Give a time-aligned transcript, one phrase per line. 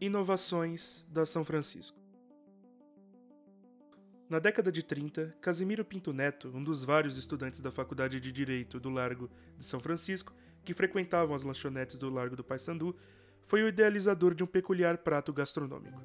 [0.00, 1.98] Inovações da São Francisco.
[4.30, 8.80] Na década de 30, Casimiro Pinto Neto, um dos vários estudantes da Faculdade de Direito
[8.80, 9.28] do Largo
[9.58, 10.32] de São Francisco,
[10.64, 12.96] que frequentavam as lanchonetes do Largo do Paissandu,
[13.46, 16.00] foi o idealizador de um peculiar prato gastronômico.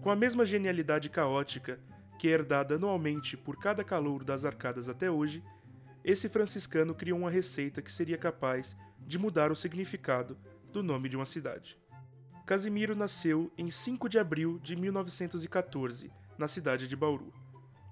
[0.00, 1.78] Com a mesma genialidade caótica
[2.18, 5.44] que é herdada anualmente por cada calouro das arcadas até hoje,
[6.02, 10.38] esse franciscano criou uma receita que seria capaz de mudar o significado
[10.72, 11.81] do nome de uma cidade.
[12.44, 17.32] Casimiro nasceu em 5 de abril de 1914, na cidade de Bauru,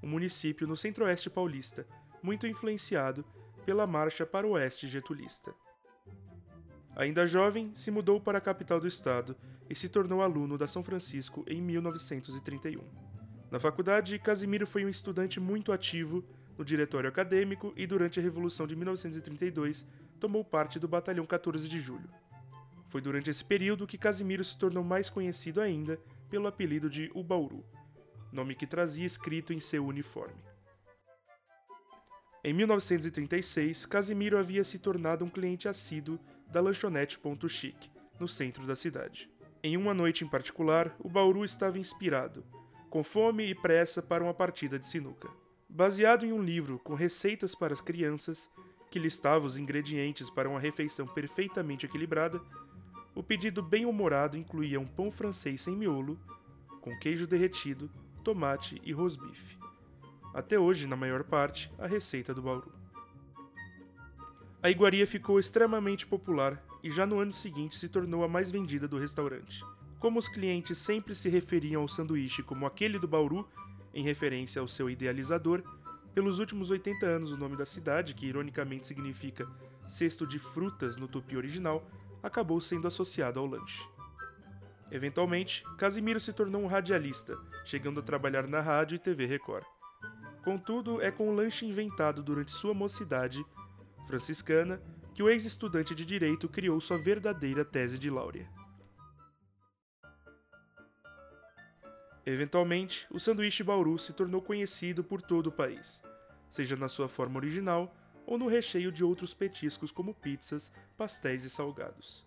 [0.03, 1.87] um município no centro-oeste paulista,
[2.21, 3.25] muito influenciado
[3.65, 5.55] pela marcha para o oeste getulista.
[6.97, 9.37] Ainda jovem, se mudou para a capital do estado
[9.69, 12.83] e se tornou aluno da São Francisco em 1931.
[13.53, 16.25] Na faculdade, Casimiro foi um estudante muito ativo
[16.59, 19.87] no diretório acadêmico e durante a Revolução de 1932
[20.19, 22.11] tomou parte do Batalhão 14 de Julho.
[22.91, 27.65] Foi durante esse período que Casimiro se tornou mais conhecido ainda pelo apelido de Ubauru,
[28.33, 30.43] nome que trazia escrito em seu uniforme.
[32.43, 36.19] Em 1936, Casimiro havia se tornado um cliente assíduo
[36.51, 39.31] da lanchonete Ponto Chique, no centro da cidade.
[39.63, 42.45] Em uma noite em particular, o Bauru estava inspirado,
[42.89, 45.29] com fome e pressa para uma partida de sinuca.
[45.69, 48.51] Baseado em um livro com receitas para as crianças,
[48.91, 52.41] que listava os ingredientes para uma refeição perfeitamente equilibrada,
[53.15, 56.19] o pedido bem-humorado incluía um pão francês sem miolo,
[56.81, 57.91] com queijo derretido,
[58.23, 59.59] tomate e rosbife.
[60.33, 62.73] Até hoje, na maior parte, a receita do Bauru.
[64.63, 68.87] A iguaria ficou extremamente popular e já no ano seguinte se tornou a mais vendida
[68.87, 69.65] do restaurante.
[69.99, 73.49] Como os clientes sempre se referiam ao sanduíche como aquele do Bauru,
[73.93, 75.63] em referência ao seu idealizador,
[76.15, 79.49] pelos últimos 80 anos o nome da cidade, que ironicamente significa
[79.89, 81.85] cesto de frutas no tupi original,
[82.23, 83.83] acabou sendo associado ao lanche.
[84.91, 89.65] Eventualmente, Casimiro se tornou um radialista, chegando a trabalhar na rádio e TV Record.
[90.43, 93.45] Contudo, é com o lanche inventado durante sua mocidade
[94.07, 94.83] franciscana
[95.15, 98.49] que o ex-estudante de direito criou sua verdadeira tese de laurea.
[102.27, 106.03] Eventualmente, o sanduíche Bauru se tornou conhecido por todo o país,
[106.49, 107.95] seja na sua forma original
[108.31, 112.25] ou no recheio de outros petiscos como pizzas, pastéis e salgados.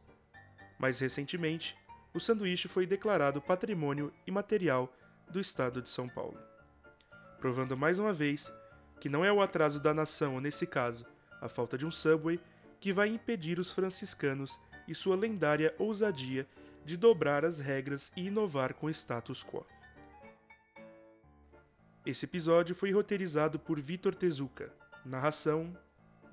[0.77, 1.77] Mais recentemente,
[2.13, 4.93] o sanduíche foi declarado Patrimônio Imaterial
[5.31, 6.37] do Estado de São Paulo.
[7.39, 8.53] Provando mais uma vez
[8.99, 11.05] que não é o atraso da nação, ou nesse caso,
[11.39, 12.37] a falta de um subway,
[12.81, 16.45] que vai impedir os franciscanos e sua lendária ousadia
[16.83, 19.65] de dobrar as regras e inovar com o status quo.
[22.05, 24.69] Esse episódio foi roteirizado por Vitor Tezuka,
[25.05, 25.73] narração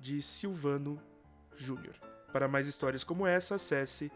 [0.01, 0.99] de Silvano
[1.55, 1.95] Júnior.
[2.33, 4.11] Para mais histórias como essa, acesse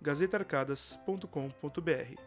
[0.00, 2.20] gazetarcadas.com.br,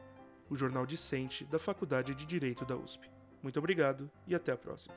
[0.48, 3.10] o jornal discente da Faculdade de Direito da USP.
[3.42, 4.94] Muito obrigado e até a próxima.